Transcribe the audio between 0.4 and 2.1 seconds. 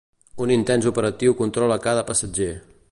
Un intens operatiu controla cada